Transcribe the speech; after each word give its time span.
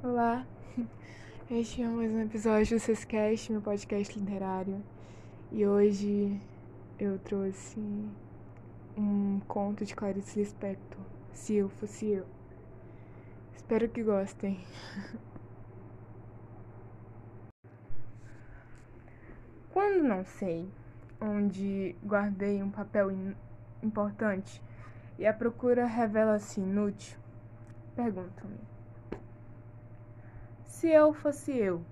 Olá, 0.00 0.46
este 1.50 1.82
é 1.82 1.88
mais 1.88 2.12
um 2.12 2.20
episódio 2.20 2.76
do 2.76 2.80
Sescast, 2.80 3.50
meu 3.50 3.60
podcast 3.60 4.16
literário. 4.16 4.80
E 5.50 5.66
hoje 5.66 6.40
eu 7.00 7.18
trouxe 7.18 7.80
um 8.96 9.40
conto 9.48 9.84
de 9.84 9.96
Clarice 9.96 10.38
Lispector, 10.38 11.00
Se 11.32 11.56
Eu 11.56 11.68
Fosse 11.68 12.12
Eu. 12.12 12.24
Espero 13.56 13.88
que 13.88 14.04
gostem. 14.04 14.64
Quando 19.72 20.04
não 20.04 20.24
sei 20.24 20.70
onde 21.20 21.96
guardei 22.04 22.62
um 22.62 22.70
papel 22.70 23.10
importante 23.82 24.62
e 25.18 25.26
a 25.26 25.34
procura 25.34 25.86
revela-se 25.86 26.60
inútil, 26.60 27.18
pergunto-me 27.96 28.77
se 30.78 30.88
eu 30.88 31.12
fosse 31.12 31.50
eu 31.50 31.84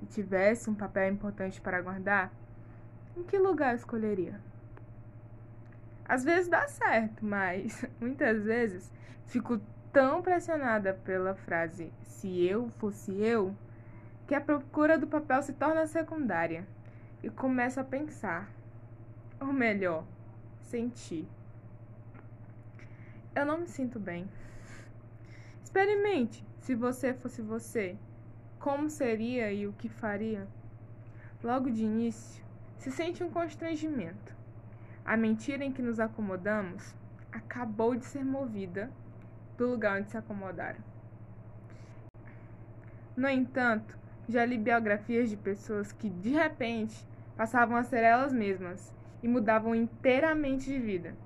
e 0.00 0.06
tivesse 0.06 0.70
um 0.70 0.74
papel 0.74 1.12
importante 1.12 1.60
para 1.60 1.82
guardar, 1.82 2.32
em 3.14 3.22
que 3.22 3.36
lugar 3.36 3.74
escolheria? 3.74 4.40
Às 6.02 6.24
vezes 6.24 6.48
dá 6.48 6.66
certo, 6.66 7.22
mas 7.22 7.84
muitas 8.00 8.42
vezes 8.42 8.90
fico 9.26 9.60
tão 9.92 10.22
pressionada 10.22 10.94
pela 10.94 11.34
frase 11.34 11.92
se 12.00 12.42
eu 12.46 12.70
fosse 12.78 13.12
eu 13.12 13.54
que 14.26 14.34
a 14.34 14.40
procura 14.40 14.96
do 14.96 15.06
papel 15.06 15.42
se 15.42 15.52
torna 15.52 15.86
secundária 15.86 16.66
e 17.22 17.28
começo 17.28 17.80
a 17.80 17.84
pensar, 17.84 18.50
ou 19.38 19.52
melhor, 19.52 20.06
sentir. 20.62 21.28
Eu 23.34 23.44
não 23.44 23.58
me 23.58 23.68
sinto 23.68 24.00
bem. 24.00 24.26
Experimente 25.62 26.42
se 26.60 26.74
você 26.74 27.12
fosse 27.12 27.42
você 27.42 27.98
como 28.62 28.88
seria 28.88 29.52
e 29.52 29.66
o 29.66 29.72
que 29.72 29.88
faria. 29.88 30.46
Logo 31.42 31.68
de 31.68 31.82
início, 31.82 32.44
se 32.78 32.92
sente 32.92 33.24
um 33.24 33.28
constrangimento. 33.28 34.32
A 35.04 35.16
mentira 35.16 35.64
em 35.64 35.72
que 35.72 35.82
nos 35.82 35.98
acomodamos 35.98 36.94
acabou 37.32 37.96
de 37.96 38.04
ser 38.04 38.24
movida 38.24 38.88
do 39.58 39.66
lugar 39.66 39.98
onde 39.98 40.10
se 40.10 40.16
acomodaram. 40.16 40.78
No 43.16 43.28
entanto, 43.28 43.98
já 44.28 44.44
li 44.44 44.56
biografias 44.56 45.28
de 45.28 45.36
pessoas 45.36 45.90
que, 45.90 46.08
de 46.08 46.30
repente, 46.30 47.04
passavam 47.36 47.76
a 47.76 47.82
ser 47.82 48.04
elas 48.04 48.32
mesmas 48.32 48.94
e 49.24 49.26
mudavam 49.26 49.74
inteiramente 49.74 50.66
de 50.66 50.78
vida. 50.78 51.16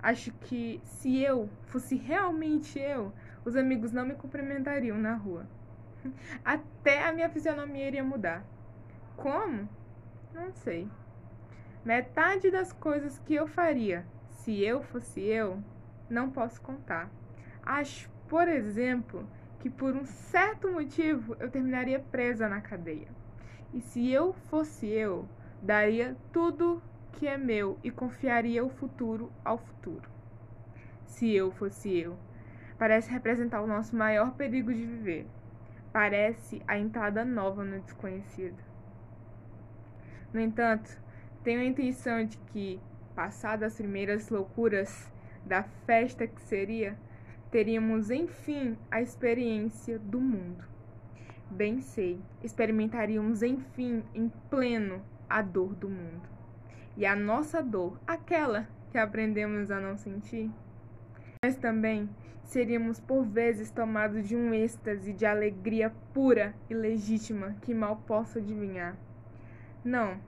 Acho 0.00 0.30
que 0.30 0.80
se 0.84 1.20
eu 1.20 1.50
fosse 1.66 1.96
realmente 1.96 2.78
eu, 2.78 3.12
os 3.44 3.56
amigos 3.56 3.90
não 3.90 4.06
me 4.06 4.14
cumprimentariam 4.14 4.96
na 4.96 5.16
rua. 5.16 5.44
Até 6.44 7.06
a 7.06 7.12
minha 7.12 7.28
fisionomia 7.28 7.86
iria 7.86 8.04
mudar. 8.04 8.44
Como? 9.16 9.68
Não 10.32 10.52
sei. 10.52 10.88
Metade 11.84 12.50
das 12.50 12.72
coisas 12.72 13.18
que 13.20 13.34
eu 13.34 13.46
faria 13.46 14.04
se 14.28 14.62
eu 14.62 14.82
fosse 14.82 15.20
eu, 15.20 15.62
não 16.08 16.30
posso 16.30 16.60
contar. 16.60 17.10
Acho, 17.62 18.10
por 18.28 18.48
exemplo, 18.48 19.28
que 19.58 19.68
por 19.68 19.94
um 19.94 20.04
certo 20.04 20.70
motivo 20.70 21.36
eu 21.38 21.50
terminaria 21.50 21.98
presa 21.98 22.48
na 22.48 22.60
cadeia. 22.60 23.08
E 23.72 23.80
se 23.80 24.10
eu 24.10 24.32
fosse 24.32 24.86
eu, 24.86 25.28
daria 25.62 26.16
tudo 26.32 26.82
que 27.12 27.26
é 27.26 27.36
meu 27.36 27.78
e 27.84 27.90
confiaria 27.90 28.64
o 28.64 28.70
futuro 28.70 29.30
ao 29.44 29.58
futuro. 29.58 30.08
Se 31.04 31.32
eu 31.34 31.50
fosse 31.50 31.96
eu, 31.98 32.16
parece 32.78 33.10
representar 33.10 33.60
o 33.60 33.66
nosso 33.66 33.94
maior 33.94 34.32
perigo 34.32 34.72
de 34.72 34.84
viver 34.84 35.26
parece 35.92 36.62
a 36.66 36.78
entrada 36.78 37.24
nova 37.24 37.64
no 37.64 37.80
desconhecido. 37.80 38.62
No 40.32 40.40
entanto, 40.40 40.90
tenho 41.42 41.60
a 41.60 41.64
intenção 41.64 42.24
de 42.24 42.38
que, 42.38 42.80
passadas 43.14 43.72
as 43.72 43.78
primeiras 43.78 44.28
loucuras 44.28 45.12
da 45.44 45.62
festa 45.86 46.26
que 46.26 46.40
seria, 46.42 46.96
teríamos 47.50 48.10
enfim 48.10 48.76
a 48.90 49.00
experiência 49.00 49.98
do 49.98 50.20
mundo. 50.20 50.64
Bem 51.50 51.80
sei, 51.80 52.20
experimentaríamos 52.44 53.42
enfim 53.42 54.04
em 54.14 54.28
pleno 54.48 55.02
a 55.28 55.42
dor 55.42 55.74
do 55.74 55.88
mundo. 55.88 56.28
E 56.96 57.04
a 57.04 57.16
nossa 57.16 57.60
dor, 57.60 57.98
aquela 58.06 58.68
que 58.92 58.98
aprendemos 58.98 59.70
a 59.70 59.80
não 59.80 59.96
sentir, 59.96 60.50
mas 61.42 61.56
também 61.56 62.06
seríamos 62.44 63.00
por 63.00 63.24
vezes 63.24 63.70
tomados 63.70 64.28
de 64.28 64.36
um 64.36 64.52
êxtase 64.52 65.14
de 65.14 65.24
alegria 65.24 65.90
pura 66.12 66.54
e 66.68 66.74
legítima 66.74 67.56
que 67.62 67.72
mal 67.72 67.96
posso 68.06 68.36
adivinhar. 68.36 68.94
Não, 69.82 70.20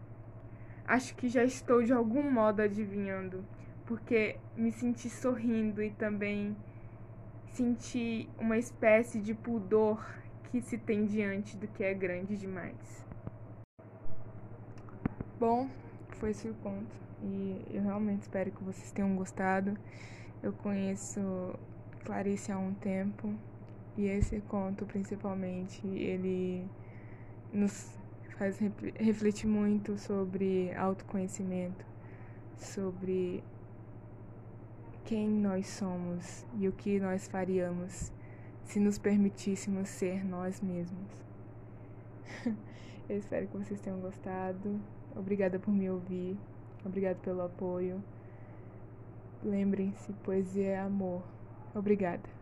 acho 0.86 1.14
que 1.14 1.28
já 1.28 1.44
estou 1.44 1.82
de 1.82 1.92
algum 1.92 2.30
modo 2.30 2.62
adivinhando, 2.62 3.44
porque 3.84 4.38
me 4.56 4.72
senti 4.72 5.10
sorrindo 5.10 5.82
e 5.82 5.90
também 5.90 6.56
senti 7.48 8.26
uma 8.38 8.56
espécie 8.56 9.20
de 9.20 9.34
pudor 9.34 10.02
que 10.44 10.62
se 10.62 10.78
tem 10.78 11.04
diante 11.04 11.58
do 11.58 11.68
que 11.68 11.84
é 11.84 11.92
grande 11.92 12.38
demais. 12.38 13.06
Bom, 15.38 15.68
foi 16.12 16.30
esse 16.30 16.48
o 16.48 16.54
conto 16.54 16.96
e 17.22 17.62
eu 17.70 17.82
realmente 17.82 18.22
espero 18.22 18.50
que 18.50 18.64
vocês 18.64 18.90
tenham 18.92 19.14
gostado. 19.14 19.76
Eu 20.42 20.52
conheço 20.52 21.20
Clarice 22.04 22.50
há 22.50 22.58
um 22.58 22.74
tempo 22.74 23.32
e 23.96 24.06
esse 24.06 24.40
conto, 24.40 24.84
principalmente, 24.84 25.86
ele 25.86 26.66
nos 27.52 27.96
faz 28.36 28.58
refletir 28.96 29.46
muito 29.46 29.96
sobre 29.96 30.74
autoconhecimento, 30.74 31.86
sobre 32.56 33.44
quem 35.04 35.28
nós 35.28 35.68
somos 35.68 36.44
e 36.58 36.66
o 36.66 36.72
que 36.72 36.98
nós 36.98 37.28
faríamos 37.28 38.10
se 38.64 38.80
nos 38.80 38.98
permitíssemos 38.98 39.88
ser 39.90 40.24
nós 40.24 40.60
mesmos. 40.60 41.08
Eu 43.08 43.18
espero 43.18 43.46
que 43.46 43.58
vocês 43.58 43.80
tenham 43.80 44.00
gostado. 44.00 44.80
Obrigada 45.14 45.58
por 45.60 45.70
me 45.72 45.88
ouvir. 45.88 46.36
Obrigada 46.84 47.18
pelo 47.22 47.42
apoio. 47.42 48.02
Lembrem-se, 49.42 50.12
poesia 50.14 50.68
é 50.68 50.78
amor. 50.78 51.22
Obrigada. 51.74 52.41